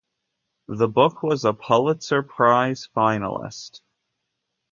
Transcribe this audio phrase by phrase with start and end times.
[0.67, 3.81] This book was a Pulitzer Prize Finalist.